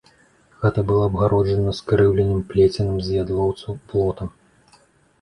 Хата 0.63 0.81
была 0.91 1.03
абгароджана 1.09 1.75
скрыўленым, 1.81 2.41
плеценым 2.49 2.99
з 3.07 3.23
ядлоўцу, 3.23 3.81
плотам. 3.93 4.37